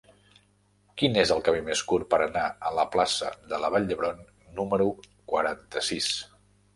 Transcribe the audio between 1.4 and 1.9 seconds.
camí més